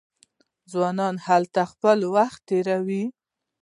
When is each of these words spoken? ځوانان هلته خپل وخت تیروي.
ځوانان 0.71 1.15
هلته 1.27 1.61
خپل 1.71 1.99
وخت 2.15 2.39
تیروي. 2.49 3.05